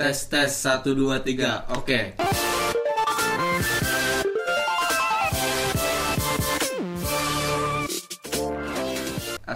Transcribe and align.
Tes 0.00 0.28
tes 0.30 0.48
1 0.64 0.94
2 0.94 1.20
3. 1.36 1.64
Oke. 1.76 2.39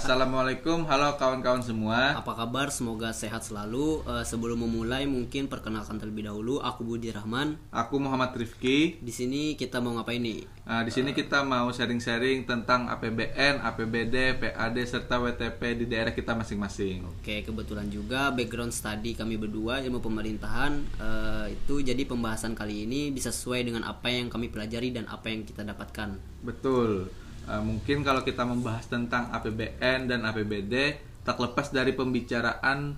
Assalamualaikum, 0.04 0.84
halo 0.84 1.16
kawan-kawan 1.16 1.64
semua. 1.64 2.12
Apa 2.12 2.36
kabar? 2.36 2.68
Semoga 2.68 3.16
sehat 3.16 3.40
selalu. 3.40 4.04
Eh, 4.04 4.20
sebelum 4.28 4.60
memulai, 4.60 5.08
mungkin 5.08 5.48
perkenalkan 5.48 5.96
terlebih 5.96 6.28
dahulu. 6.28 6.60
Aku 6.60 6.84
Budi 6.84 7.08
Rahman. 7.08 7.56
Aku 7.72 7.96
Muhammad 7.96 8.36
Rifki. 8.36 9.00
Di 9.00 9.08
sini 9.08 9.56
kita 9.56 9.80
mau 9.80 9.96
ngapain 9.96 10.20
nih? 10.20 10.44
Nah, 10.68 10.84
di 10.84 10.92
sini 10.92 11.16
kita 11.16 11.40
mau 11.48 11.72
sharing-sharing 11.72 12.44
tentang 12.44 12.92
APBN, 12.92 13.64
APBD, 13.64 14.36
PAD 14.44 14.76
serta 14.84 15.16
WTP 15.16 15.72
di 15.72 15.88
daerah 15.88 16.12
kita 16.12 16.36
masing-masing. 16.36 17.08
Oke, 17.08 17.40
kebetulan 17.40 17.88
juga 17.88 18.28
background 18.28 18.76
study 18.76 19.16
kami 19.16 19.40
berdua 19.40 19.80
ilmu 19.80 20.04
pemerintahan 20.04 20.84
eh, 21.00 21.56
itu 21.56 21.80
jadi 21.80 22.04
pembahasan 22.04 22.52
kali 22.52 22.84
ini 22.84 23.08
bisa 23.08 23.32
sesuai 23.32 23.72
dengan 23.72 23.88
apa 23.88 24.12
yang 24.12 24.28
kami 24.28 24.52
pelajari 24.52 24.92
dan 24.92 25.08
apa 25.08 25.32
yang 25.32 25.48
kita 25.48 25.64
dapatkan. 25.64 26.20
Betul. 26.44 27.23
Uh, 27.44 27.60
mungkin 27.60 28.00
kalau 28.00 28.24
kita 28.24 28.42
membahas 28.48 28.88
tentang 28.88 29.28
APBN 29.28 30.08
dan 30.08 30.24
APBD 30.24 30.96
tak 31.24 31.40
lepas 31.40 31.72
dari 31.72 31.92
pembicaraan 31.92 32.96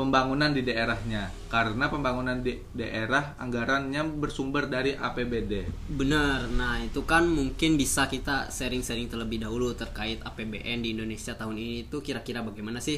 pembangunan 0.00 0.48
di 0.48 0.64
daerahnya 0.64 1.28
karena 1.52 1.92
pembangunan 1.92 2.40
di 2.40 2.56
daerah 2.72 3.36
anggarannya 3.36 4.00
bersumber 4.16 4.64
dari 4.64 4.96
APBD. 4.96 5.68
Benar. 5.92 6.48
Nah, 6.56 6.80
itu 6.80 7.04
kan 7.04 7.28
mungkin 7.28 7.76
bisa 7.76 8.08
kita 8.08 8.48
sharing-sharing 8.48 9.12
terlebih 9.12 9.44
dahulu 9.44 9.76
terkait 9.76 10.24
APBN 10.24 10.80
di 10.80 10.96
Indonesia 10.96 11.36
tahun 11.36 11.60
ini 11.60 11.74
itu 11.84 12.00
kira-kira 12.00 12.40
bagaimana 12.40 12.80
sih? 12.80 12.96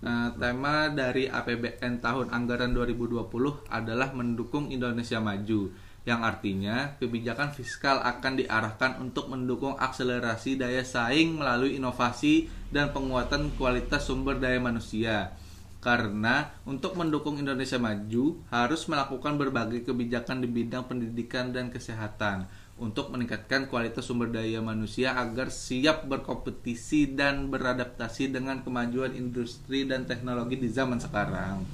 Nah, 0.00 0.32
tema 0.40 0.88
dari 0.88 1.28
APBN 1.28 2.00
tahun 2.00 2.32
anggaran 2.32 2.72
2020 2.72 3.28
adalah 3.68 4.08
mendukung 4.16 4.72
Indonesia 4.72 5.20
maju 5.20 5.68
yang 6.06 6.22
artinya 6.22 6.94
kebijakan 7.02 7.50
fiskal 7.50 7.98
akan 7.98 8.38
diarahkan 8.38 9.02
untuk 9.02 9.26
mendukung 9.26 9.74
akselerasi 9.74 10.54
daya 10.54 10.86
saing 10.86 11.34
melalui 11.34 11.74
inovasi 11.82 12.46
dan 12.70 12.94
penguatan 12.94 13.50
kualitas 13.58 14.06
sumber 14.06 14.38
daya 14.38 14.62
manusia. 14.62 15.34
Karena 15.82 16.54
untuk 16.62 16.94
mendukung 16.94 17.42
Indonesia 17.42 17.78
maju 17.82 18.38
harus 18.54 18.86
melakukan 18.86 19.34
berbagai 19.34 19.82
kebijakan 19.82 20.46
di 20.46 20.48
bidang 20.50 20.86
pendidikan 20.86 21.50
dan 21.50 21.74
kesehatan 21.74 22.46
untuk 22.78 23.10
meningkatkan 23.10 23.66
kualitas 23.66 24.06
sumber 24.06 24.30
daya 24.30 24.62
manusia 24.62 25.18
agar 25.18 25.50
siap 25.50 26.06
berkompetisi 26.06 27.18
dan 27.18 27.50
beradaptasi 27.50 28.30
dengan 28.30 28.62
kemajuan 28.62 29.10
industri 29.18 29.82
dan 29.90 30.06
teknologi 30.06 30.54
di 30.54 30.70
zaman 30.70 31.02
sekarang. 31.02 31.66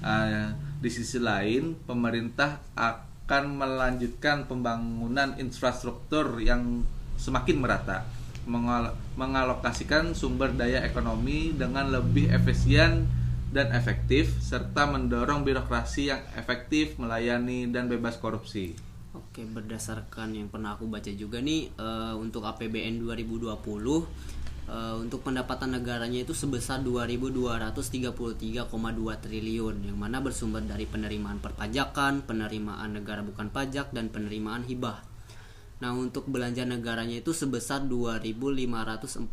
Uh, 0.00 0.52
di 0.80 0.88
sisi 0.88 1.20
lain, 1.20 1.76
pemerintah 1.84 2.64
akan 2.72 3.09
akan 3.30 3.62
melanjutkan 3.62 4.50
pembangunan 4.50 5.38
infrastruktur 5.38 6.42
yang 6.42 6.82
semakin 7.14 7.62
merata, 7.62 8.02
mengal 8.42 8.98
mengalokasikan 9.14 10.18
sumber 10.18 10.50
daya 10.50 10.82
ekonomi 10.82 11.54
dengan 11.54 11.94
lebih 11.94 12.26
efisien 12.26 13.06
dan 13.54 13.70
efektif, 13.70 14.34
serta 14.42 14.90
mendorong 14.90 15.46
birokrasi 15.46 16.10
yang 16.10 16.18
efektif 16.34 16.98
melayani 16.98 17.70
dan 17.70 17.86
bebas 17.86 18.18
korupsi. 18.18 18.74
Oke, 19.14 19.46
berdasarkan 19.46 20.34
yang 20.34 20.50
pernah 20.50 20.74
aku 20.74 20.90
baca 20.90 21.14
juga 21.14 21.38
nih 21.38 21.70
uh, 21.78 22.18
untuk 22.18 22.42
APBN 22.42 22.98
2020 22.98 23.46
uh, 24.70 24.94
untuk 25.02 25.26
pendapatan 25.26 25.74
negaranya 25.74 26.22
itu 26.22 26.30
sebesar 26.30 26.78
2.233,2 26.86 28.70
triliun 29.18 29.90
yang 29.90 29.98
mana 29.98 30.22
bersumber 30.22 30.62
dari 30.62 30.86
penerimaan 30.86 31.42
perpajakan, 31.42 32.22
penerimaan 32.22 33.02
negara 33.02 33.26
bukan 33.26 33.50
pajak 33.50 33.90
dan 33.90 34.14
penerimaan 34.14 34.62
hibah. 34.64 35.10
Nah, 35.80 35.96
untuk 35.96 36.28
belanja 36.28 36.60
negaranya 36.68 37.24
itu 37.24 37.32
sebesar 37.32 37.88
2.540,4 37.88 39.24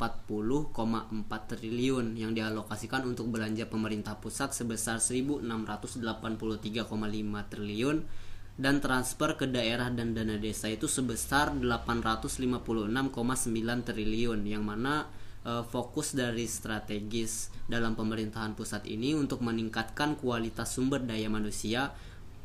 triliun 1.51 2.15
yang 2.15 2.31
dialokasikan 2.31 3.03
untuk 3.03 3.35
belanja 3.35 3.67
pemerintah 3.67 4.15
pusat 4.15 4.55
sebesar 4.55 5.03
1.683,5 5.03 7.51
triliun 7.51 7.97
dan 8.57 8.79
transfer 8.79 9.35
ke 9.35 9.45
daerah 9.51 9.91
dan 9.91 10.15
dana 10.15 10.39
desa 10.39 10.71
itu 10.71 10.87
sebesar 10.87 11.51
856,9 11.51 12.63
triliun 13.83 14.39
yang 14.47 14.63
mana 14.63 15.11
uh, 15.47 15.63
fokus 15.63 16.11
dari 16.11 16.43
strategis 16.43 17.47
dalam 17.71 17.95
pemerintahan 17.95 18.53
pusat 18.53 18.83
ini 18.91 19.15
untuk 19.15 19.39
meningkatkan 19.39 20.19
kualitas 20.19 20.75
sumber 20.75 20.99
daya 21.07 21.31
manusia, 21.31 21.95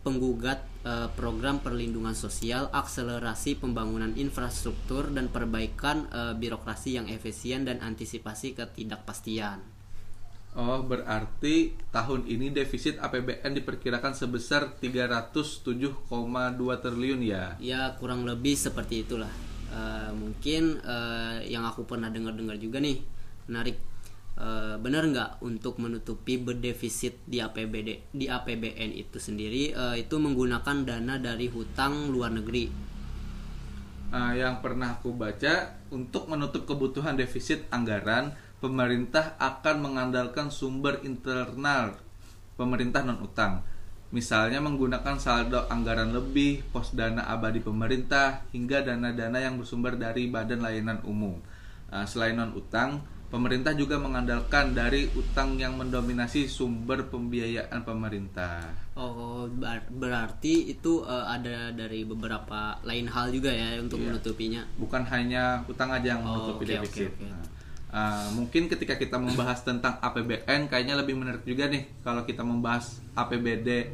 penggugat 0.07 0.63
uh, 0.87 1.11
program 1.19 1.59
perlindungan 1.59 2.15
sosial, 2.15 2.71
akselerasi 2.71 3.59
pembangunan 3.59 4.15
infrastruktur 4.15 5.11
dan 5.11 5.27
perbaikan 5.27 6.07
uh, 6.15 6.35
birokrasi 6.39 7.03
yang 7.03 7.11
efisien 7.11 7.67
dan 7.67 7.83
antisipasi 7.83 8.55
ketidakpastian. 8.55 9.63
Oh, 10.53 10.85
berarti 10.85 11.73
tahun 11.89 12.29
ini 12.29 12.53
defisit 12.53 13.01
APBN 13.01 13.57
diperkirakan 13.57 14.13
sebesar 14.13 14.77
307,2 14.77 15.73
triliun 16.85 17.21
ya? 17.25 17.57
Ya, 17.57 17.97
kurang 17.97 18.29
lebih 18.29 18.53
seperti 18.53 19.01
itulah. 19.01 19.33
Uh, 19.73 20.13
mungkin 20.13 20.77
uh, 20.85 21.41
yang 21.41 21.65
aku 21.65 21.89
pernah 21.89 22.13
dengar-dengar 22.13 22.61
juga 22.61 22.77
nih 22.79 23.01
menarik. 23.49 23.81
Uh, 24.33 24.81
benar 24.81 25.05
nggak 25.05 25.45
untuk 25.45 25.77
menutupi 25.77 26.41
berdefisit 26.41 27.21
di 27.29 27.45
APBD 27.45 28.17
di 28.17 28.33
APBN 28.33 28.97
itu 28.97 29.21
sendiri 29.21 29.77
uh, 29.77 29.93
itu 29.93 30.17
menggunakan 30.17 30.89
dana 30.89 31.21
dari 31.21 31.53
hutang 31.53 32.09
luar 32.09 32.33
negeri? 32.33 32.65
Uh, 34.13 34.33
yang 34.33 34.61
pernah 34.65 34.97
aku 34.97 35.13
baca 35.13 35.77
untuk 35.93 36.33
menutup 36.33 36.65
kebutuhan 36.65 37.17
defisit 37.17 37.69
anggaran 37.69 38.33
pemerintah 38.61 39.37
akan 39.37 39.85
mengandalkan 39.85 40.49
sumber 40.49 41.01
internal 41.05 41.97
pemerintah 42.57 43.05
non 43.05 43.21
utang 43.21 43.65
misalnya 44.13 44.61
menggunakan 44.61 45.17
saldo 45.17 45.65
anggaran 45.73 46.13
lebih, 46.13 46.61
pos 46.69 46.93
dana 46.93 47.25
abadi 47.33 47.65
pemerintah, 47.65 48.45
hingga 48.53 48.85
dana-dana 48.85 49.41
yang 49.41 49.57
bersumber 49.57 49.97
dari 49.97 50.29
badan 50.29 50.61
layanan 50.61 51.01
umum. 51.09 51.41
Uh, 51.89 52.05
selain 52.05 52.37
non-utang, 52.37 53.01
pemerintah 53.33 53.73
juga 53.73 53.97
mengandalkan 53.97 54.77
dari 54.77 55.09
utang 55.17 55.57
yang 55.57 55.81
mendominasi 55.81 56.45
sumber 56.45 57.09
pembiayaan 57.09 57.81
pemerintah. 57.89 58.69
Oh, 58.93 59.49
berarti 59.89 60.69
itu 60.69 61.01
uh, 61.01 61.25
ada 61.25 61.73
dari 61.73 62.05
beberapa 62.05 62.77
lain 62.85 63.09
hal 63.09 63.33
juga 63.33 63.49
ya 63.49 63.81
untuk 63.81 64.05
iya. 64.05 64.13
menutupinya. 64.13 64.63
Bukan 64.77 65.09
hanya 65.09 65.65
utang 65.65 65.89
aja 65.89 66.21
yang 66.21 66.21
oh, 66.21 66.29
menutupi 66.29 66.65
okay, 66.69 66.73
defisit. 66.77 67.09
Okay, 67.17 67.25
okay. 67.25 67.33
Nah, 67.33 67.45
Uh, 67.93 68.25
mungkin 68.33 68.73
ketika 68.73 68.97
kita 68.97 69.21
membahas 69.21 69.61
tentang 69.69 70.01
APBN 70.01 70.73
kayaknya 70.73 70.97
lebih 70.97 71.13
menarik 71.13 71.45
juga 71.45 71.69
nih 71.69 71.85
kalau 72.01 72.25
kita 72.25 72.41
membahas 72.41 73.05
APBD 73.13 73.93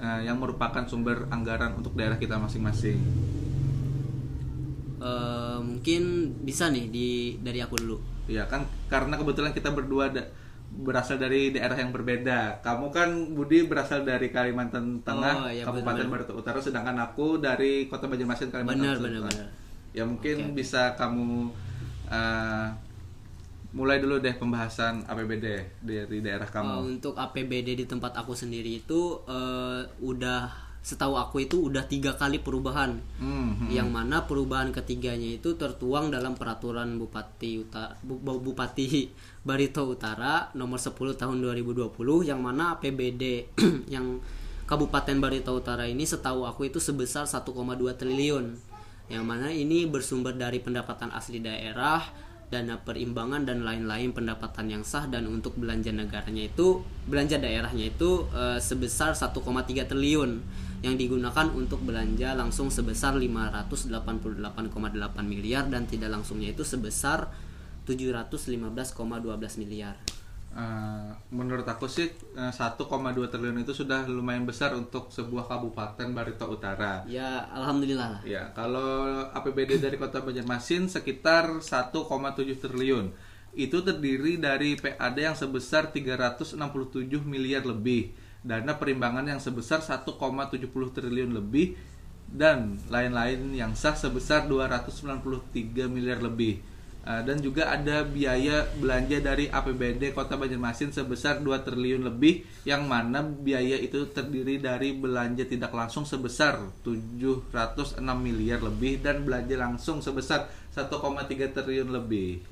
uh, 0.00 0.24
yang 0.24 0.40
merupakan 0.40 0.80
sumber 0.88 1.28
anggaran 1.28 1.76
untuk 1.76 1.92
daerah 1.92 2.16
kita 2.16 2.40
masing-masing. 2.40 2.96
Uh, 4.96 5.60
mungkin 5.60 6.32
bisa 6.48 6.72
nih 6.72 6.88
di 6.88 7.08
dari 7.44 7.60
aku 7.60 7.76
dulu. 7.76 8.00
Ya 8.24 8.48
kan 8.48 8.64
karena 8.88 9.20
kebetulan 9.20 9.52
kita 9.52 9.68
berdua 9.68 10.08
da 10.08 10.24
berasal 10.72 11.20
dari 11.20 11.52
daerah 11.52 11.76
yang 11.76 11.92
berbeda. 11.92 12.64
Kamu 12.64 12.88
kan 12.88 13.36
Budi 13.36 13.68
berasal 13.68 14.02
dari 14.02 14.32
Kalimantan 14.32 15.04
Tengah, 15.04 15.46
oh, 15.46 15.50
ya, 15.52 15.62
Kabupaten 15.68 16.08
Barat 16.08 16.28
Utara, 16.32 16.58
sedangkan 16.58 16.96
aku 17.04 17.36
dari 17.36 17.84
Kota 17.86 18.08
Banjarmasin 18.08 18.48
Kalimantan 18.48 18.96
Selatan. 18.96 19.52
Ya 19.92 20.08
mungkin 20.08 20.36
okay, 20.40 20.56
bisa 20.56 20.96
kamu 20.96 21.52
uh, 22.08 22.68
mulai 23.76 24.00
dulu 24.00 24.16
deh 24.24 24.32
pembahasan 24.32 25.04
APBD 25.04 25.46
dari 25.84 26.24
daerah 26.24 26.48
kamu. 26.48 26.72
Uh, 26.72 26.82
untuk 26.96 27.14
APBD 27.20 27.76
di 27.76 27.84
tempat 27.84 28.16
aku 28.16 28.32
sendiri 28.32 28.80
itu 28.80 29.20
uh, 29.28 29.84
udah 30.00 30.64
setahu 30.80 31.18
aku 31.18 31.44
itu 31.44 31.60
udah 31.60 31.84
tiga 31.84 32.14
kali 32.14 32.40
perubahan, 32.40 32.96
mm-hmm. 33.18 33.68
yang 33.74 33.90
mana 33.90 34.24
perubahan 34.24 34.70
ketiganya 34.70 35.34
itu 35.34 35.58
tertuang 35.58 36.14
dalam 36.14 36.38
peraturan 36.38 36.96
Bupati 36.96 37.58
Utara, 37.58 37.98
Bupati 38.06 39.10
Barito 39.46 39.82
Utara 39.82 40.54
nomor 40.54 40.78
10 40.78 40.94
tahun 41.18 41.42
2020, 41.42 41.90
yang 42.30 42.38
mana 42.38 42.78
APBD 42.78 43.50
yang 43.94 44.22
Kabupaten 44.70 45.18
Barito 45.18 45.52
Utara 45.58 45.90
ini 45.90 46.06
setahu 46.06 46.46
aku 46.46 46.70
itu 46.70 46.78
sebesar 46.78 47.26
1,2 47.26 47.42
triliun, 47.98 48.54
yang 49.10 49.26
mana 49.26 49.50
ini 49.50 49.90
bersumber 49.90 50.38
dari 50.38 50.62
pendapatan 50.62 51.10
asli 51.10 51.42
daerah 51.42 52.25
dana 52.46 52.78
perimbangan 52.78 53.42
dan 53.42 53.66
lain-lain 53.66 54.14
pendapatan 54.14 54.70
yang 54.70 54.86
sah 54.86 55.10
dan 55.10 55.26
untuk 55.26 55.58
belanja 55.58 55.90
negaranya 55.90 56.46
itu 56.46 56.86
belanja 57.10 57.42
daerahnya 57.42 57.90
itu 57.90 58.30
e, 58.30 58.62
sebesar 58.62 59.18
1,3 59.18 59.34
triliun 59.90 60.30
yang 60.86 60.94
digunakan 60.94 61.50
untuk 61.50 61.82
belanja 61.82 62.38
langsung 62.38 62.70
sebesar 62.70 63.18
588,8 63.18 64.46
miliar 65.26 65.66
dan 65.66 65.90
tidak 65.90 66.14
langsungnya 66.14 66.54
itu 66.54 66.62
sebesar 66.62 67.26
715,12 67.86 69.62
miliar. 69.62 69.98
Uh, 70.56 71.12
menurut 71.28 71.68
aku 71.68 71.84
sih 71.84 72.08
uh, 72.32 72.48
1,2 72.48 72.80
triliun 73.28 73.60
itu 73.60 73.76
sudah 73.76 74.08
lumayan 74.08 74.48
besar 74.48 74.72
untuk 74.72 75.12
sebuah 75.12 75.44
kabupaten 75.52 76.08
Barito 76.16 76.48
Utara. 76.48 77.04
Ya, 77.04 77.44
alhamdulillah. 77.52 78.24
Ya, 78.24 78.56
kalau 78.56 79.20
APBD 79.36 79.76
dari 79.76 80.00
Kota 80.00 80.24
Banjarmasin 80.24 80.88
sekitar 80.88 81.60
1,7 81.60 81.92
triliun. 82.56 83.12
Itu 83.52 83.84
terdiri 83.84 84.40
dari 84.40 84.80
PAD 84.80 85.16
yang 85.20 85.36
sebesar 85.36 85.92
367 85.92 86.56
miliar 87.24 87.68
lebih, 87.68 88.16
dana 88.40 88.80
perimbangan 88.80 89.28
yang 89.28 89.40
sebesar 89.40 89.84
1,70 89.84 90.16
triliun 90.72 91.36
lebih 91.36 91.76
dan 92.32 92.80
lain-lain 92.88 93.52
yang 93.52 93.76
sah 93.76 93.92
sebesar 93.92 94.48
293 94.48 95.84
miliar 95.88 96.24
lebih 96.24 96.75
Eh, 97.06 97.22
dan 97.22 97.38
juga 97.38 97.70
ada 97.70 98.02
biaya 98.02 98.66
belanja 98.82 99.22
dari 99.22 99.46
APBD 99.46 100.10
Kota 100.10 100.34
Banjarmasin 100.34 100.90
sebesar 100.90 101.38
2 101.38 101.62
triliun 101.62 102.02
lebih 102.02 102.42
yang 102.66 102.82
mana 102.82 103.22
biaya 103.22 103.78
itu 103.78 104.10
terdiri 104.10 104.58
dari 104.58 104.90
belanja 104.90 105.46
tidak 105.46 105.70
langsung 105.70 106.02
sebesar 106.02 106.58
706 106.82 108.02
miliar 108.18 108.58
lebih 108.58 109.06
dan 109.06 109.22
belanja 109.22 109.54
langsung 109.54 110.02
sebesar 110.02 110.50
1,3 110.74 111.54
triliun 111.54 111.94
lebih. 111.94 112.42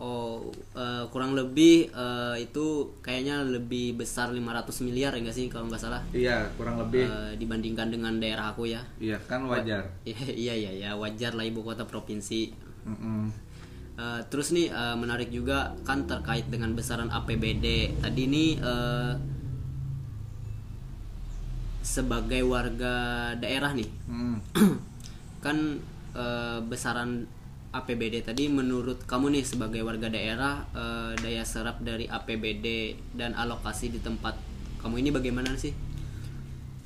Oh, 0.00 0.56
uh, 0.72 1.04
kurang 1.12 1.36
lebih 1.36 1.92
uh, 1.92 2.32
itu 2.40 2.96
kayaknya 3.04 3.44
lebih 3.44 3.92
besar 4.00 4.32
500 4.32 4.88
miliar 4.88 5.12
ya 5.12 5.20
nggak 5.20 5.36
sih 5.36 5.52
kalau 5.52 5.68
nggak 5.68 5.84
salah? 5.84 6.00
Iya, 6.16 6.48
kurang 6.56 6.80
lebih. 6.80 7.04
Uh, 7.04 7.36
dibandingkan 7.36 7.92
dengan 7.92 8.16
daerah 8.16 8.56
aku 8.56 8.72
ya. 8.72 8.88
Iya, 8.96 9.20
kan 9.28 9.44
wajar. 9.44 9.84
iya, 10.08 10.56
iya, 10.56 10.72
ya, 10.72 10.90
wajar 10.96 11.36
lah 11.36 11.44
ibu 11.44 11.60
kota 11.60 11.84
provinsi. 11.84 12.56
Mm 12.88 12.96
-mm 12.96 13.47
Uh, 13.98 14.22
terus 14.30 14.54
nih 14.54 14.70
uh, 14.70 14.94
menarik 14.94 15.34
juga 15.34 15.74
kan 15.82 16.06
terkait 16.06 16.46
dengan 16.46 16.70
besaran 16.70 17.10
APBD. 17.10 17.98
Tadi 17.98 18.22
nih 18.30 18.50
uh, 18.62 19.18
sebagai 21.82 22.46
warga 22.46 23.34
daerah 23.34 23.74
nih, 23.74 23.90
hmm. 23.90 24.36
kan 25.44 25.82
uh, 26.14 26.62
besaran 26.62 27.26
APBD 27.68 28.24
tadi 28.24 28.46
menurut 28.46 29.04
kamu 29.04 29.34
nih 29.34 29.44
sebagai 29.44 29.82
warga 29.84 30.08
daerah 30.08 30.64
uh, 30.72 31.12
daya 31.18 31.44
serap 31.44 31.82
dari 31.84 32.08
APBD 32.08 32.96
dan 33.12 33.36
alokasi 33.36 33.92
di 33.92 34.00
tempat 34.00 34.38
kamu 34.80 35.04
ini 35.04 35.10
bagaimana 35.10 35.52
sih? 35.58 35.74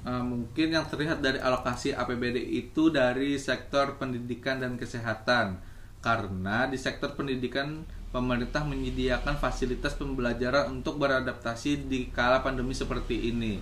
Uh, 0.03 0.25
mungkin 0.25 0.75
yang 0.75 0.89
terlihat 0.89 1.23
dari 1.23 1.39
alokasi 1.39 1.93
APBD 1.95 2.41
itu 2.41 2.91
dari 2.91 3.39
sektor 3.39 4.01
pendidikan 4.01 4.59
dan 4.59 4.75
kesehatan 4.75 5.61
karena 6.03 6.67
di 6.67 6.77
sektor 6.77 7.15
pendidikan 7.15 7.87
pemerintah 8.11 8.67
menyediakan 8.67 9.39
fasilitas 9.39 9.97
pembelajaran 9.97 10.69
untuk 10.69 11.01
beradaptasi 11.01 11.89
di 11.89 12.13
kala 12.13 12.45
pandemi 12.45 12.77
seperti 12.77 13.33
ini. 13.33 13.57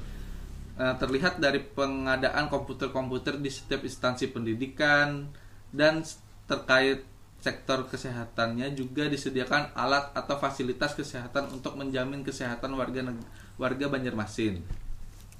Nah, 0.80 0.96
terlihat 0.96 1.38
dari 1.38 1.60
pengadaan 1.60 2.48
komputer-komputer 2.48 3.36
di 3.36 3.52
setiap 3.52 3.84
instansi 3.84 4.32
pendidikan 4.32 5.28
dan 5.70 6.00
terkait 6.48 7.04
sektor 7.40 7.86
kesehatannya 7.88 8.72
juga 8.72 9.06
disediakan 9.06 9.76
alat 9.76 10.12
atau 10.16 10.36
fasilitas 10.40 10.96
kesehatan 10.96 11.52
untuk 11.52 11.76
menjamin 11.76 12.24
kesehatan 12.24 12.72
warga 12.74 13.12
warga 13.60 13.86
Banjarmasin. 13.92 14.64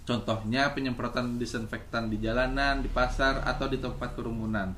Contohnya 0.05 0.73
penyemprotan 0.77 1.41
disinfektan 1.41 2.13
di 2.13 2.21
jalanan, 2.21 2.85
di 2.85 2.89
pasar 2.93 3.45
atau 3.45 3.69
di 3.69 3.81
tempat 3.81 4.17
kerumunan 4.17 4.73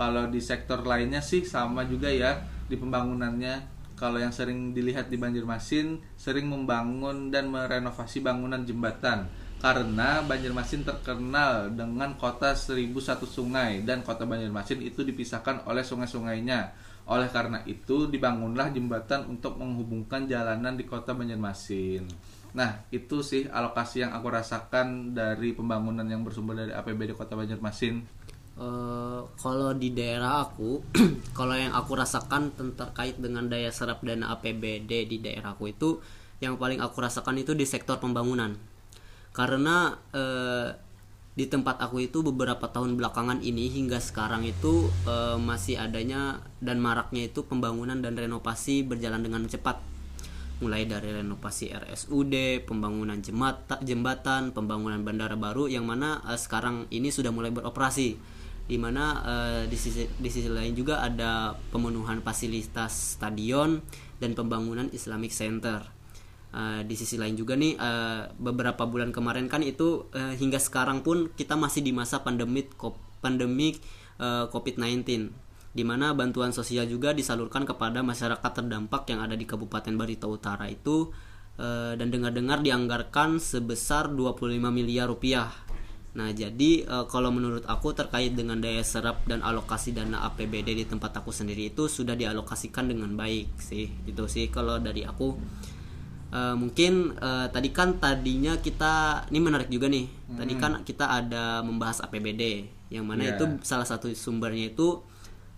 kalau 0.00 0.32
di 0.32 0.40
sektor 0.40 0.80
lainnya 0.80 1.20
sih 1.20 1.44
sama 1.44 1.84
juga 1.84 2.08
ya 2.08 2.40
di 2.64 2.80
pembangunannya 2.80 3.76
kalau 4.00 4.16
yang 4.16 4.32
sering 4.32 4.72
dilihat 4.72 5.12
di 5.12 5.20
Banjarmasin 5.20 6.16
sering 6.16 6.48
membangun 6.48 7.28
dan 7.28 7.52
merenovasi 7.52 8.24
bangunan 8.24 8.64
jembatan 8.64 9.28
karena 9.60 10.24
Banjarmasin 10.24 10.88
terkenal 10.88 11.68
dengan 11.76 12.16
kota 12.16 12.56
1001 12.56 12.96
sungai 13.28 13.84
dan 13.84 14.00
kota 14.00 14.24
Banjarmasin 14.24 14.80
itu 14.80 15.04
dipisahkan 15.04 15.68
oleh 15.68 15.84
sungai-sungainya. 15.84 16.88
Oleh 17.04 17.28
karena 17.28 17.60
itu 17.68 18.08
dibangunlah 18.08 18.72
jembatan 18.72 19.28
untuk 19.28 19.60
menghubungkan 19.60 20.24
jalanan 20.24 20.80
di 20.80 20.88
kota 20.88 21.12
Banjarmasin. 21.12 22.08
Nah, 22.50 22.82
itu 22.90 23.22
sih 23.22 23.46
alokasi 23.46 24.02
yang 24.02 24.10
aku 24.10 24.26
rasakan 24.26 25.14
dari 25.14 25.54
pembangunan 25.54 26.02
yang 26.02 26.26
bersumber 26.26 26.58
dari 26.58 26.72
APBD 26.74 27.14
Kota 27.14 27.38
Banjarmasin. 27.38 28.19
Uh, 28.58 29.24
kalau 29.38 29.72
di 29.72 29.94
daerah 29.94 30.44
aku, 30.44 30.82
kalau 31.38 31.54
yang 31.54 31.72
aku 31.72 31.96
rasakan 31.96 32.52
terkait 32.74 33.16
dengan 33.16 33.46
daya 33.46 33.70
serap 33.70 34.02
dana 34.02 34.34
APBD 34.36 35.06
di 35.06 35.22
daerah 35.22 35.54
aku 35.54 35.70
itu, 35.70 36.02
yang 36.40 36.56
paling 36.56 36.80
aku 36.80 36.98
rasakan 37.00 37.40
itu 37.40 37.52
di 37.52 37.64
sektor 37.68 38.00
pembangunan. 38.00 38.56
Karena 39.30 39.94
uh, 40.12 40.68
di 41.30 41.46
tempat 41.46 41.78
aku 41.78 42.04
itu 42.04 42.20
beberapa 42.26 42.66
tahun 42.68 42.98
belakangan 42.98 43.40
ini 43.40 43.70
hingga 43.70 44.02
sekarang 44.02 44.44
itu 44.44 44.90
uh, 45.06 45.38
masih 45.38 45.78
adanya 45.78 46.42
dan 46.58 46.82
maraknya 46.82 47.30
itu 47.30 47.46
pembangunan 47.46 47.96
dan 48.02 48.18
renovasi 48.18 48.82
berjalan 48.82 49.22
dengan 49.22 49.46
cepat. 49.46 49.78
Mulai 50.60 50.84
dari 50.84 51.16
renovasi 51.16 51.72
RSUD, 51.72 52.68
pembangunan 52.68 53.16
jembatan, 53.80 54.52
pembangunan 54.52 55.00
bandara 55.00 55.32
baru 55.32 55.72
yang 55.72 55.88
mana 55.88 56.20
sekarang 56.36 56.84
ini 56.92 57.08
sudah 57.08 57.32
mulai 57.32 57.48
beroperasi 57.48 58.39
di 58.70 58.78
mana 58.78 59.18
uh, 59.26 59.62
di 59.66 59.74
sisi 59.74 60.06
di 60.06 60.30
sisi 60.30 60.46
lain 60.46 60.70
juga 60.78 61.02
ada 61.02 61.58
pemenuhan 61.74 62.22
fasilitas 62.22 63.18
stadion 63.18 63.82
dan 64.22 64.38
pembangunan 64.38 64.86
Islamic 64.94 65.34
Center. 65.34 65.82
Uh, 66.50 66.82
di 66.82 66.98
sisi 66.98 67.14
lain 67.14 67.38
juga 67.38 67.54
nih 67.54 67.78
uh, 67.78 68.30
beberapa 68.38 68.82
bulan 68.82 69.14
kemarin 69.14 69.46
kan 69.46 69.62
itu 69.62 70.10
uh, 70.14 70.34
hingga 70.34 70.58
sekarang 70.58 71.06
pun 71.06 71.30
kita 71.34 71.54
masih 71.54 71.78
di 71.78 71.94
masa 71.94 72.26
pandemik 72.26 72.74
pandemik 73.22 73.78
uh, 74.18 74.50
COVID-19 74.50 75.30
di 75.70 75.84
mana 75.86 76.10
bantuan 76.10 76.50
sosial 76.50 76.90
juga 76.90 77.14
disalurkan 77.14 77.62
kepada 77.62 78.02
masyarakat 78.02 78.50
terdampak 78.50 79.06
yang 79.14 79.22
ada 79.22 79.38
di 79.38 79.46
Kabupaten 79.46 79.94
Barito 79.94 80.26
Utara 80.26 80.66
itu 80.66 81.14
uh, 81.62 81.94
dan 81.94 82.10
dengar-dengar 82.10 82.66
dianggarkan 82.66 83.38
sebesar 83.38 84.10
25 84.10 84.58
miliar 84.74 85.06
rupiah 85.06 85.54
Nah, 86.10 86.34
jadi 86.34 86.82
e, 86.82 86.96
kalau 87.06 87.30
menurut 87.30 87.62
aku 87.70 87.94
terkait 87.94 88.34
dengan 88.34 88.58
daya 88.58 88.82
serap 88.82 89.22
dan 89.30 89.46
alokasi 89.46 89.94
dana 89.94 90.26
APBD 90.26 90.74
di 90.74 90.84
tempat 90.86 91.22
aku 91.22 91.30
sendiri 91.30 91.70
itu 91.70 91.86
sudah 91.86 92.18
dialokasikan 92.18 92.90
dengan 92.90 93.14
baik 93.14 93.54
sih. 93.62 93.86
Itu 94.02 94.26
sih 94.26 94.50
kalau 94.50 94.82
dari 94.82 95.06
aku. 95.06 95.38
E, 96.34 96.40
mungkin 96.58 97.14
e, 97.14 97.30
tadi 97.54 97.70
kan 97.70 98.02
tadinya 98.02 98.58
kita 98.58 99.26
ini 99.30 99.38
menarik 99.38 99.70
juga 99.70 99.86
nih. 99.86 100.06
Hmm. 100.10 100.38
Tadi 100.42 100.54
kan 100.58 100.72
kita 100.82 101.06
ada 101.06 101.62
membahas 101.62 102.02
APBD 102.02 102.66
yang 102.90 103.06
mana 103.06 103.30
yeah. 103.30 103.34
itu 103.38 103.62
salah 103.62 103.86
satu 103.86 104.10
sumbernya 104.10 104.74
itu 104.74 104.98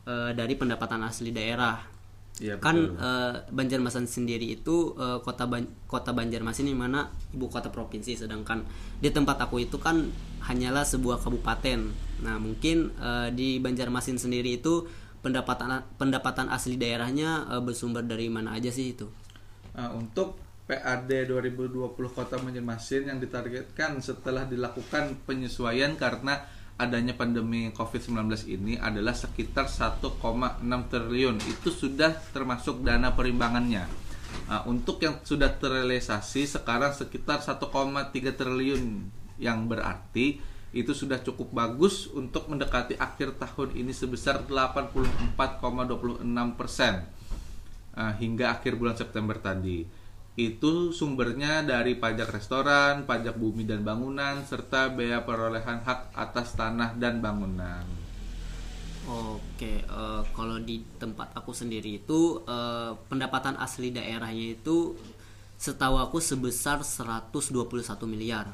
e, 0.04 0.36
dari 0.36 0.52
pendapatan 0.52 1.00
asli 1.08 1.32
daerah. 1.32 1.91
Ya, 2.40 2.56
kan 2.56 2.96
uh, 2.96 3.44
Banjarmasin 3.52 4.08
sendiri 4.08 4.56
itu 4.56 4.96
uh, 4.96 5.20
kota 5.20 5.44
Ban 5.44 5.68
kota 5.84 6.16
Banjarmasin 6.16 6.64
di 6.64 6.72
mana 6.72 7.12
ibu 7.28 7.52
kota 7.52 7.68
provinsi 7.68 8.16
sedangkan 8.16 8.64
di 9.04 9.12
tempat 9.12 9.36
aku 9.36 9.60
itu 9.60 9.76
kan 9.76 10.08
hanyalah 10.40 10.82
sebuah 10.82 11.20
kabupaten. 11.20 11.92
Nah, 12.24 12.40
mungkin 12.40 12.88
uh, 12.96 13.28
di 13.28 13.60
Banjarmasin 13.60 14.16
sendiri 14.16 14.56
itu 14.56 14.88
pendapatan 15.20 15.84
pendapatan 16.00 16.48
asli 16.48 16.80
daerahnya 16.80 17.52
uh, 17.52 17.60
bersumber 17.60 18.00
dari 18.00 18.32
mana 18.32 18.56
aja 18.56 18.72
sih 18.72 18.96
itu? 18.96 19.12
Uh, 19.76 20.00
untuk 20.00 20.40
PAD 20.64 21.28
2020 21.28 21.92
Kota 22.16 22.40
Banjarmasin 22.40 23.12
yang 23.12 23.20
ditargetkan 23.20 24.00
setelah 24.00 24.48
dilakukan 24.48 25.20
penyesuaian 25.28 26.00
karena 26.00 26.40
adanya 26.82 27.14
pandemi 27.14 27.70
COVID-19 27.70 28.26
ini 28.50 28.74
adalah 28.74 29.14
sekitar 29.14 29.70
1,6 29.70 30.10
triliun. 30.66 31.36
Itu 31.46 31.70
sudah 31.70 32.10
termasuk 32.34 32.82
dana 32.82 33.14
perimbangannya. 33.14 33.86
Nah, 34.50 34.66
untuk 34.66 34.98
yang 34.98 35.22
sudah 35.22 35.54
terrealisasi 35.54 36.50
sekarang 36.50 36.90
sekitar 36.90 37.38
1,3 37.40 37.62
triliun 38.34 38.82
yang 39.38 39.70
berarti 39.70 40.42
itu 40.72 40.92
sudah 40.96 41.20
cukup 41.20 41.52
bagus 41.52 42.08
untuk 42.16 42.48
mendekati 42.48 42.96
akhir 42.96 43.36
tahun 43.36 43.76
ini 43.76 43.92
sebesar 43.92 44.48
84,26 44.48 46.24
persen 46.56 47.04
uh, 47.92 48.12
hingga 48.16 48.56
akhir 48.56 48.80
bulan 48.80 48.96
September 48.96 49.36
tadi 49.36 49.84
itu 50.32 50.96
sumbernya 50.96 51.60
dari 51.60 51.92
pajak 52.00 52.32
restoran, 52.32 53.04
pajak 53.04 53.36
bumi 53.36 53.68
dan 53.68 53.84
bangunan, 53.84 54.40
serta 54.48 54.88
bea 54.88 55.20
perolehan 55.28 55.84
hak 55.84 56.16
atas 56.16 56.56
tanah 56.56 56.96
dan 56.96 57.20
bangunan. 57.20 57.84
Oke, 59.02 59.84
uh, 59.92 60.24
kalau 60.32 60.56
di 60.62 60.80
tempat 60.96 61.36
aku 61.36 61.52
sendiri 61.52 62.00
itu 62.00 62.40
uh, 62.48 62.96
pendapatan 63.12 63.58
asli 63.60 63.92
daerahnya 63.92 64.56
itu 64.56 64.96
setahu 65.60 66.00
aku 66.00 66.16
sebesar 66.22 66.80
121 66.80 67.28
miliar. 68.08 68.48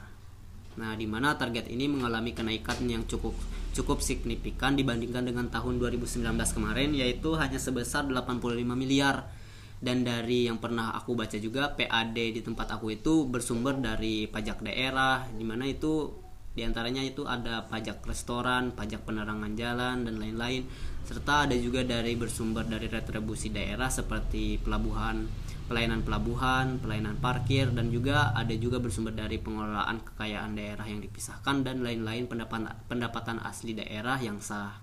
Nah, 0.78 0.98
di 0.98 1.06
mana 1.06 1.38
target 1.38 1.70
ini 1.70 1.86
mengalami 1.86 2.34
kenaikan 2.34 2.80
yang 2.90 3.06
cukup 3.06 3.38
cukup 3.76 4.02
signifikan 4.02 4.74
dibandingkan 4.74 5.30
dengan 5.30 5.46
tahun 5.46 5.78
2019 5.78 6.26
kemarin 6.34 6.90
yaitu 6.98 7.38
hanya 7.38 7.62
sebesar 7.62 8.10
85 8.10 8.66
miliar 8.74 9.30
dan 9.78 10.02
dari 10.02 10.50
yang 10.50 10.58
pernah 10.58 10.90
aku 10.94 11.14
baca 11.14 11.38
juga 11.38 11.70
PAD 11.74 12.16
di 12.34 12.40
tempat 12.42 12.74
aku 12.74 12.98
itu 12.98 13.26
bersumber 13.30 13.78
dari 13.78 14.26
pajak 14.26 14.62
daerah 14.62 15.26
di 15.30 15.44
mana 15.46 15.66
itu 15.70 16.10
di 16.58 16.66
antaranya 16.66 17.06
itu 17.06 17.22
ada 17.22 17.70
pajak 17.70 18.02
restoran, 18.02 18.74
pajak 18.74 19.06
penerangan 19.06 19.54
jalan 19.54 20.02
dan 20.02 20.18
lain-lain 20.18 20.66
serta 21.06 21.46
ada 21.46 21.54
juga 21.54 21.86
dari 21.86 22.18
bersumber 22.18 22.66
dari 22.66 22.90
retribusi 22.90 23.54
daerah 23.54 23.86
seperti 23.86 24.58
pelabuhan 24.58 25.30
pelayanan 25.68 26.00
pelabuhan, 26.00 26.80
pelayanan 26.80 27.20
parkir 27.20 27.68
dan 27.76 27.92
juga 27.92 28.32
ada 28.32 28.56
juga 28.56 28.80
bersumber 28.80 29.12
dari 29.12 29.36
pengelolaan 29.36 30.00
kekayaan 30.00 30.56
daerah 30.56 30.88
yang 30.88 31.04
dipisahkan 31.04 31.60
dan 31.60 31.84
lain-lain 31.84 32.24
pendapatan 32.24 32.72
pendapatan 32.88 33.36
asli 33.44 33.76
daerah 33.76 34.16
yang 34.16 34.40
sah. 34.40 34.80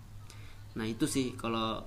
Nah, 0.78 0.86
itu 0.86 1.10
sih 1.10 1.34
kalau 1.34 1.82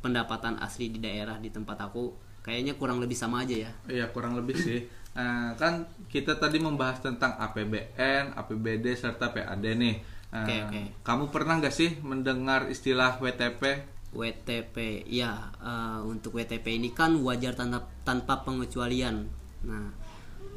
pendapatan 0.00 0.56
asli 0.64 0.88
di 0.88 0.98
daerah 1.04 1.36
di 1.36 1.52
tempat 1.52 1.76
aku 1.84 2.29
kayaknya 2.40 2.76
kurang 2.76 2.98
lebih 3.00 3.16
sama 3.16 3.44
aja 3.44 3.68
ya. 3.68 3.70
Iya 3.88 4.06
kurang 4.10 4.36
lebih 4.36 4.56
sih. 4.56 4.80
Uh, 5.10 5.50
kan 5.58 5.90
kita 6.06 6.38
tadi 6.38 6.62
membahas 6.62 7.02
tentang 7.02 7.34
APBN 7.34 8.38
APBD 8.38 8.94
serta 8.94 9.34
PAD 9.34 9.64
nih. 9.74 9.96
Uh, 10.30 10.36
eh, 10.36 10.44
okay, 10.46 10.58
okay. 10.62 10.84
kamu 11.02 11.34
pernah 11.34 11.58
nggak 11.58 11.74
sih 11.74 11.98
mendengar 12.06 12.70
istilah 12.70 13.18
WTP 13.18 13.82
WTP 14.10 15.06
ya 15.06 15.54
uh, 15.62 16.02
untuk 16.06 16.38
WTP 16.38 16.78
ini 16.78 16.90
kan 16.94 17.18
wajar 17.22 17.54
tanpa 17.54 17.86
tanpa 18.02 18.42
pengecualian. 18.42 19.26
Nah 19.66 19.90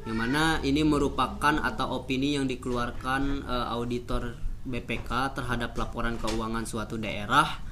yang 0.04 0.20
mana 0.20 0.60
ini 0.60 0.84
merupakan 0.84 1.54
atau 1.64 2.02
opini 2.02 2.36
yang 2.36 2.44
dikeluarkan 2.44 3.48
uh, 3.48 3.66
auditor 3.72 4.36
BPK 4.64 5.36
terhadap 5.36 5.76
laporan 5.76 6.20
keuangan 6.20 6.68
suatu 6.68 7.00
daerah 7.00 7.63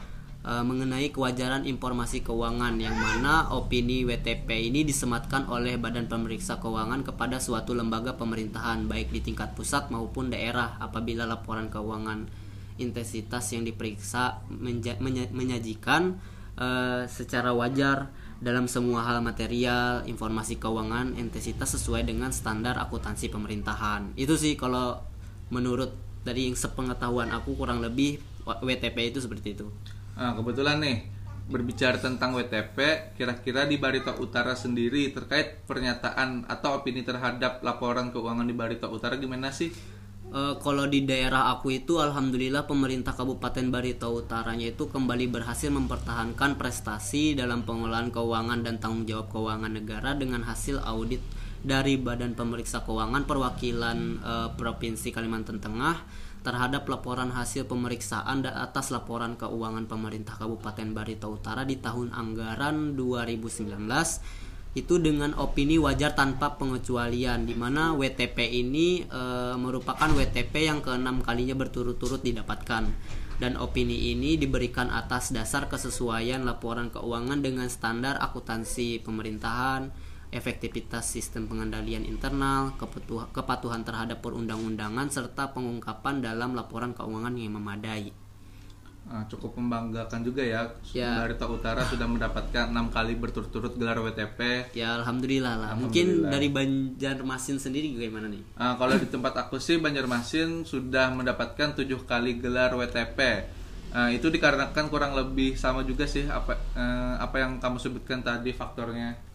uh, 0.43 0.63
mengenai 0.67 1.11
kewajaran 1.15 1.67
informasi 1.67 2.23
keuangan 2.27 2.75
yang 2.79 2.95
mana 2.95 3.51
opini 3.55 4.03
WTP 4.03 4.71
ini 4.71 4.83
disematkan 4.83 5.47
oleh 5.47 5.79
Badan 5.79 6.11
Pemeriksa 6.11 6.59
Keuangan 6.59 7.07
kepada 7.07 7.39
suatu 7.39 7.75
lembaga 7.75 8.19
pemerintahan 8.19 8.87
baik 8.91 9.15
di 9.15 9.21
tingkat 9.23 9.55
pusat 9.55 9.89
maupun 9.89 10.31
daerah 10.31 10.79
apabila 10.83 11.27
laporan 11.27 11.71
keuangan 11.71 12.27
intensitas 12.81 13.53
yang 13.55 13.63
diperiksa 13.63 14.43
menyajikan 15.31 16.19
uh, 16.59 17.07
secara 17.07 17.55
wajar 17.55 18.11
dalam 18.43 18.67
semua 18.67 19.07
hal 19.07 19.23
material, 19.23 20.03
informasi 20.03 20.59
keuangan, 20.59 21.15
intensitas 21.15 21.79
sesuai 21.79 22.03
dengan 22.11 22.35
standar 22.35 22.75
akuntansi 22.75 23.31
pemerintahan. 23.31 24.19
Itu 24.19 24.35
sih 24.35 24.59
kalau 24.59 24.99
menurut 25.55 25.95
dari 26.27 26.51
yang 26.51 26.59
sepengetahuan 26.59 27.31
aku 27.31 27.55
kurang 27.55 27.79
lebih 27.79 28.19
WTP 28.43 29.15
itu 29.15 29.23
seperti 29.23 29.55
itu. 29.55 29.71
Nah, 30.17 30.37
kebetulan 30.37 30.79
nih 30.81 30.99
berbicara 31.49 31.99
tentang 31.99 32.39
WTP, 32.39 33.13
kira-kira 33.19 33.67
di 33.67 33.77
Barito 33.77 34.15
Utara 34.17 34.55
sendiri 34.55 35.11
terkait 35.11 35.65
pernyataan 35.67 36.47
atau 36.47 36.81
opini 36.81 37.03
terhadap 37.03 37.61
laporan 37.67 38.15
keuangan 38.15 38.47
di 38.47 38.55
Barito 38.55 38.89
Utara 38.89 39.19
gimana 39.19 39.51
sih? 39.51 39.73
Uh, 40.33 40.57
kalau 40.65 40.89
di 40.89 41.05
daerah 41.05 41.53
aku 41.53 41.77
itu 41.77 42.01
alhamdulillah 42.01 42.65
pemerintah 42.65 43.13
Kabupaten 43.13 43.69
Barito 43.69 44.09
Utaranya 44.17 44.73
itu 44.73 44.89
kembali 44.89 45.29
berhasil 45.29 45.69
mempertahankan 45.69 46.57
prestasi 46.57 47.37
dalam 47.37 47.69
pengelolaan 47.69 48.09
keuangan 48.09 48.65
dan 48.65 48.81
tanggung 48.81 49.05
jawab 49.05 49.29
keuangan 49.29 49.77
negara 49.77 50.17
dengan 50.17 50.41
hasil 50.49 50.81
audit 50.89 51.21
dari 51.61 52.01
Badan 52.01 52.33
Pemeriksa 52.33 52.81
Keuangan 52.81 53.29
Perwakilan 53.29 53.99
uh, 54.25 54.49
Provinsi 54.57 55.13
Kalimantan 55.13 55.61
Tengah 55.61 56.01
terhadap 56.43 56.85
laporan 56.91 57.31
hasil 57.31 57.71
pemeriksaan 57.71 58.43
atas 58.47 58.91
laporan 58.91 59.39
keuangan 59.39 59.87
pemerintah 59.87 60.35
Kabupaten 60.37 60.91
Barito 60.91 61.31
Utara 61.31 61.63
di 61.63 61.79
tahun 61.79 62.11
anggaran 62.11 62.99
2019 62.99 63.79
itu 64.73 64.97
dengan 64.97 65.37
opini 65.37 65.77
wajar 65.77 66.17
tanpa 66.17 66.57
pengecualian 66.57 67.45
di 67.45 67.53
mana 67.53 67.93
WTP 67.93 68.57
ini 68.65 69.05
e, 69.05 69.23
merupakan 69.61 70.09
WTP 70.09 70.65
yang 70.65 70.81
keenam 70.81 71.21
kalinya 71.21 71.53
berturut-turut 71.53 72.25
didapatkan. 72.25 72.89
Dan 73.37 73.59
opini 73.59 74.15
ini 74.15 74.39
diberikan 74.39 74.89
atas 74.89 75.35
dasar 75.35 75.67
kesesuaian 75.67 76.47
laporan 76.47 76.89
keuangan 76.89 77.43
dengan 77.43 77.67
standar 77.69 78.17
akuntansi 78.23 79.03
pemerintahan 79.03 79.93
efektivitas 80.33 81.13
sistem 81.13 81.45
pengendalian 81.45 82.09
internal, 82.09 82.73
kepatuhan 83.31 83.85
terhadap 83.85 84.25
perundang-undangan, 84.25 85.13
serta 85.13 85.53
pengungkapan 85.53 86.25
dalam 86.25 86.57
laporan 86.57 86.97
keuangan 86.97 87.37
yang 87.37 87.61
memadai. 87.61 88.17
Nah, 89.03 89.27
cukup 89.29 89.59
membanggakan 89.59 90.23
juga 90.25 90.41
ya, 90.47 90.73
ya. 90.95 91.27
Barito 91.27 91.45
Utara 91.51 91.83
sudah 91.85 92.07
mendapatkan 92.07 92.71
enam 92.71 92.89
kali 92.89 93.19
berturut-turut 93.19 93.75
gelar 93.75 93.99
WTP. 93.99 94.73
Ya 94.79 94.95
alhamdulillah 94.97 95.59
lah. 95.59 95.71
Alhamdulillah. 95.77 96.31
Mungkin 96.31 96.33
dari 96.33 96.49
Banjarmasin 96.49 97.59
sendiri 97.59 97.93
gimana 97.99 98.31
nih? 98.31 98.41
Nah, 98.57 98.79
kalau 98.79 98.95
di 98.97 99.11
tempat 99.11 99.35
aku 99.37 99.59
sih 99.59 99.83
Banjarmasin 99.83 100.63
sudah 100.65 101.11
mendapatkan 101.13 101.77
tujuh 101.83 102.07
kali 102.07 102.39
gelar 102.39 102.73
WTP. 102.79 103.19
Nah, 103.93 104.09
itu 104.09 104.33
dikarenakan 104.33 104.89
kurang 104.89 105.13
lebih 105.13 105.59
sama 105.61 105.85
juga 105.85 106.09
sih 106.09 106.25
apa 106.25 106.57
eh, 106.73 107.15
apa 107.21 107.37
yang 107.37 107.61
kamu 107.61 107.77
sebutkan 107.77 108.25
tadi 108.25 108.55
faktornya 108.57 109.32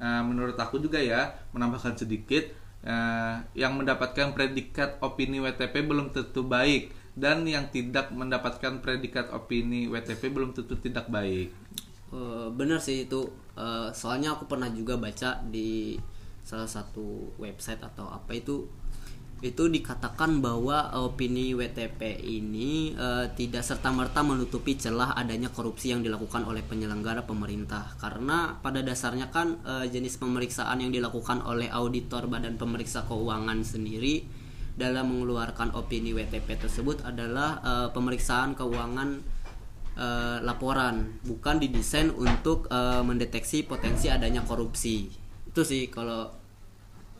uh, 0.00 0.22
menurut 0.24 0.56
aku 0.56 0.80
juga 0.80 0.98
ya 0.98 1.30
menambahkan 1.52 1.94
sedikit 2.00 2.48
uh, 2.82 3.44
yang 3.54 3.76
mendapatkan 3.76 4.32
predikat 4.32 4.98
opini 5.04 5.38
WTP 5.38 5.86
belum 5.86 6.10
tentu 6.10 6.42
baik 6.42 6.90
dan 7.14 7.44
yang 7.44 7.68
tidak 7.68 8.08
mendapatkan 8.10 8.80
predikat 8.80 9.28
opini 9.30 9.86
WTP 9.86 10.32
belum 10.32 10.56
tentu 10.56 10.74
tidak 10.80 11.06
baik. 11.12 11.52
Uh, 12.10 12.50
benar 12.50 12.82
sih 12.82 13.06
itu 13.06 13.30
soalnya 13.92 14.32
aku 14.32 14.48
pernah 14.48 14.72
juga 14.72 14.96
baca 14.96 15.36
di 15.44 15.92
salah 16.40 16.64
satu 16.64 17.28
website 17.36 17.84
atau 17.84 18.08
apa 18.08 18.32
itu 18.32 18.64
itu 19.40 19.72
dikatakan 19.72 20.44
bahwa 20.44 20.92
opini 21.00 21.56
WTP 21.56 22.20
ini 22.20 22.92
uh, 22.92 23.24
tidak 23.32 23.64
serta-merta 23.64 24.20
menutupi 24.20 24.76
celah 24.76 25.16
adanya 25.16 25.48
korupsi 25.48 25.96
yang 25.96 26.04
dilakukan 26.04 26.44
oleh 26.44 26.60
penyelenggara 26.60 27.24
pemerintah. 27.24 27.96
Karena 27.96 28.60
pada 28.60 28.84
dasarnya 28.84 29.32
kan 29.32 29.64
uh, 29.64 29.88
jenis 29.88 30.20
pemeriksaan 30.20 30.84
yang 30.84 30.92
dilakukan 30.92 31.40
oleh 31.40 31.72
auditor 31.72 32.28
Badan 32.28 32.60
Pemeriksa 32.60 33.08
Keuangan 33.08 33.64
sendiri 33.64 34.28
dalam 34.76 35.08
mengeluarkan 35.08 35.72
opini 35.72 36.12
WTP 36.12 36.60
tersebut 36.60 37.04
adalah 37.04 37.60
uh, 37.64 37.88
pemeriksaan 37.92 38.56
keuangan 38.56 39.20
uh, 39.96 40.38
laporan 40.40 41.20
bukan 41.24 41.60
didesain 41.60 42.12
untuk 42.12 42.68
uh, 42.68 43.04
mendeteksi 43.04 43.64
potensi 43.64 44.12
adanya 44.12 44.44
korupsi. 44.44 45.08
Itu 45.48 45.64
sih 45.64 45.88
kalau 45.92 46.39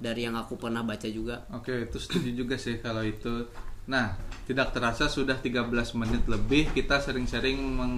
dari 0.01 0.25
yang 0.25 0.35
aku 0.35 0.57
pernah 0.57 0.81
baca 0.81 1.07
juga. 1.07 1.45
Oke, 1.53 1.87
itu 1.87 2.01
setuju 2.01 2.33
juga 2.33 2.57
sih 2.57 2.81
kalau 2.81 3.05
itu. 3.05 3.47
Nah, 3.87 4.17
tidak 4.49 4.73
terasa 4.73 5.07
sudah 5.07 5.37
13 5.37 5.69
menit 6.01 6.25
lebih 6.25 6.73
kita 6.73 6.99
sering-sering 6.99 7.61
meng 7.61 7.95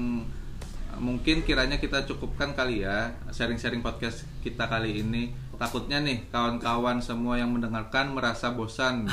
mungkin 0.93 1.41
kiranya 1.41 1.81
kita 1.81 2.05
cukupkan 2.05 2.53
kali 2.53 2.85
ya 2.85 3.17
sharing-sharing 3.33 3.81
podcast 3.81 4.29
kita 4.45 4.69
kali 4.69 5.01
ini. 5.01 5.33
Takutnya 5.57 6.03
nih 6.03 6.27
kawan-kawan 6.29 6.99
semua 6.99 7.39
yang 7.39 7.55
mendengarkan 7.55 8.13
merasa 8.13 8.51
bosan. 8.51 9.07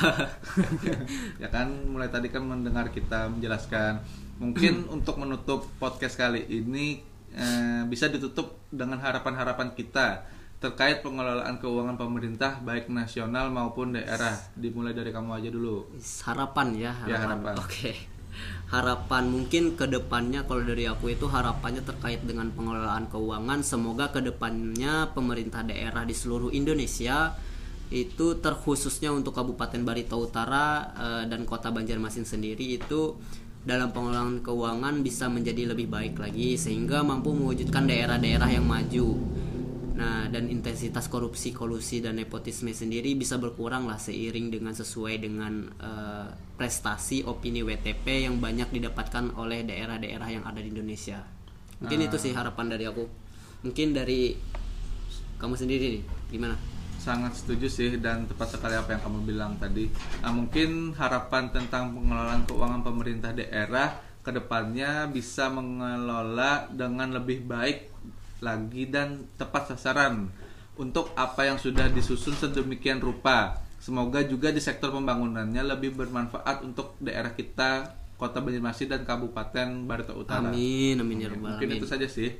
ya 1.41 1.47
kan 1.53 1.69
mulai 1.87 2.09
tadi 2.09 2.33
kan 2.33 2.41
mendengar 2.41 2.89
kita 2.89 3.29
menjelaskan. 3.29 4.01
Mungkin 4.41 4.85
untuk 4.97 5.21
menutup 5.21 5.69
podcast 5.77 6.17
kali 6.17 6.41
ini 6.49 6.99
eh, 7.37 7.81
bisa 7.85 8.09
ditutup 8.09 8.65
dengan 8.73 8.97
harapan-harapan 8.97 9.77
kita 9.77 10.38
terkait 10.59 10.99
pengelolaan 10.99 11.55
keuangan 11.55 11.95
pemerintah 11.95 12.59
baik 12.59 12.91
nasional 12.91 13.47
maupun 13.47 13.95
daerah 13.95 14.35
dimulai 14.59 14.91
dari 14.91 15.15
kamu 15.15 15.39
aja 15.39 15.49
dulu 15.55 15.87
harapan 16.27 16.67
ya 16.75 16.91
harapan, 16.91 17.07
ya, 17.07 17.17
harapan. 17.23 17.53
oke 17.55 17.67
okay. 17.71 17.95
harapan 18.67 19.23
mungkin 19.31 19.63
ke 19.79 19.87
depannya 19.87 20.43
kalau 20.43 20.67
dari 20.67 20.83
aku 20.83 21.15
itu 21.15 21.31
harapannya 21.31 21.79
terkait 21.87 22.27
dengan 22.27 22.51
pengelolaan 22.51 23.07
keuangan 23.07 23.63
semoga 23.63 24.11
ke 24.11 24.19
depannya 24.19 25.07
pemerintah 25.15 25.63
daerah 25.63 26.03
di 26.03 26.11
seluruh 26.11 26.51
Indonesia 26.51 27.39
itu 27.89 28.37
terkhususnya 28.37 29.09
untuk 29.09 29.33
Kabupaten 29.33 29.81
Barito 29.81 30.19
Utara 30.19 30.91
eh, 30.93 31.23
dan 31.25 31.47
Kota 31.47 31.71
Banjarmasin 31.71 32.27
sendiri 32.27 32.77
itu 32.77 33.15
dalam 33.63 33.95
pengelolaan 33.95 34.43
keuangan 34.43 35.03
bisa 35.03 35.31
menjadi 35.31 35.71
lebih 35.71 35.87
baik 35.87 36.19
lagi 36.19 36.55
sehingga 36.59 36.99
mampu 37.03 37.31
mewujudkan 37.31 37.87
daerah-daerah 37.87 38.49
yang 38.51 38.67
maju 38.67 39.19
Nah, 39.99 40.31
dan 40.31 40.47
intensitas 40.47 41.11
korupsi, 41.11 41.51
kolusi 41.51 41.99
dan 41.99 42.15
nepotisme 42.15 42.71
sendiri 42.71 43.19
bisa 43.19 43.35
berkurang 43.35 43.83
lah 43.83 43.99
seiring 43.99 44.47
dengan 44.47 44.71
sesuai 44.71 45.19
dengan 45.19 45.67
uh, 45.75 46.31
prestasi 46.55 47.27
opini 47.27 47.59
WTP 47.67 48.23
yang 48.23 48.39
banyak 48.39 48.71
didapatkan 48.71 49.35
oleh 49.35 49.67
daerah-daerah 49.67 50.29
yang 50.31 50.47
ada 50.47 50.63
di 50.63 50.71
Indonesia. 50.71 51.19
Mungkin 51.83 51.99
nah. 51.99 52.07
itu 52.07 52.15
sih 52.15 52.31
harapan 52.31 52.71
dari 52.71 52.87
aku. 52.87 53.03
Mungkin 53.67 53.91
dari 53.91 54.39
kamu 55.35 55.59
sendiri 55.59 55.99
nih, 55.99 56.03
gimana? 56.31 56.55
Sangat 56.95 57.35
setuju 57.35 57.67
sih 57.67 57.99
dan 57.99 58.23
tepat 58.23 58.55
sekali 58.55 58.79
apa 58.79 58.95
yang 58.95 59.03
kamu 59.03 59.19
bilang 59.27 59.59
tadi. 59.59 59.91
Nah, 60.23 60.31
mungkin 60.31 60.95
harapan 60.95 61.51
tentang 61.51 61.91
pengelolaan 61.91 62.47
keuangan 62.47 62.87
pemerintah 62.87 63.35
daerah 63.35 63.99
ke 64.23 64.31
depannya 64.31 65.11
bisa 65.11 65.51
mengelola 65.51 66.71
dengan 66.71 67.19
lebih 67.19 67.43
baik 67.43 67.91
lagi 68.39 68.87
dan 68.87 69.27
tepat 69.35 69.75
sasaran 69.75 70.31
untuk 70.79 71.11
apa 71.15 71.43
yang 71.43 71.59
sudah 71.59 71.91
disusun 71.91 72.35
sedemikian 72.35 73.03
rupa. 73.03 73.59
Semoga 73.79 74.23
juga 74.23 74.51
di 74.51 74.59
sektor 74.59 74.91
pembangunannya 74.91 75.63
lebih 75.63 75.95
bermanfaat 75.95 76.63
untuk 76.63 76.95
daerah 76.99 77.31
kita, 77.31 77.95
Kota 78.19 78.43
Banjarmasin 78.43 78.91
dan 78.91 79.07
Kabupaten 79.07 79.87
Barito 79.87 80.11
Utara. 80.15 80.51
Amin, 80.51 80.99
amin 80.99 81.23
ya 81.23 81.27
rabbal 81.31 81.55
Mungkin 81.55 81.79
itu 81.79 81.87
saja 81.87 82.07
sih. 82.07 82.35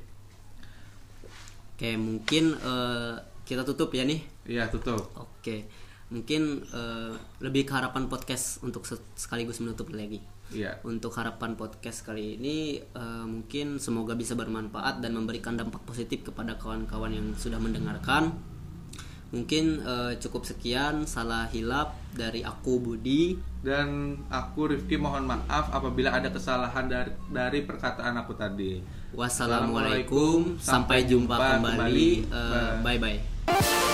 Oke, 1.75 1.95
mungkin 1.95 2.59
eh, 2.59 3.13
kita 3.47 3.63
tutup 3.63 3.95
ya 3.95 4.03
nih. 4.03 4.19
Iya, 4.43 4.67
tutup. 4.67 5.15
Oke, 5.15 5.71
mungkin 6.11 6.63
eh, 6.67 7.13
lebih 7.39 7.63
ke 7.63 7.71
harapan 7.71 8.11
podcast 8.11 8.59
untuk 8.59 8.83
se- 8.83 8.99
sekaligus 9.15 9.63
menutup 9.63 9.87
lagi. 9.95 10.19
Iya. 10.49 10.81
Untuk 10.81 11.13
harapan 11.13 11.53
podcast 11.53 12.01
kali 12.05 12.37
ini 12.41 12.81
eh, 12.81 13.25
mungkin 13.25 13.77
semoga 13.77 14.17
bisa 14.17 14.33
bermanfaat 14.33 15.01
dan 15.01 15.13
memberikan 15.13 15.53
dampak 15.53 15.85
positif 15.85 16.25
kepada 16.25 16.57
kawan-kawan 16.57 17.13
yang 17.13 17.27
sudah 17.37 17.61
mendengarkan. 17.61 18.33
Mungkin 19.29 19.85
eh, 19.85 20.13
cukup 20.17 20.41
sekian 20.41 21.05
salah 21.05 21.45
hilap 21.53 21.93
dari 22.17 22.41
aku 22.41 22.81
Budi. 22.81 23.37
Dan 23.59 24.15
aku 24.31 24.71
Rifki 24.71 24.95
mohon 24.95 25.27
maaf 25.27 25.69
apabila 25.69 26.15
ada 26.15 26.31
kesalahan 26.31 26.89
dari, 26.89 27.11
dari 27.29 27.59
perkataan 27.67 28.17
aku 28.17 28.33
tadi. 28.33 28.79
Wassalamualaikum, 29.13 30.57
sampai 30.57 31.05
jumpa 31.05 31.35
kembali. 31.37 32.09
Eh, 32.25 32.73
Bye 32.81 32.97
bye. 32.97 33.88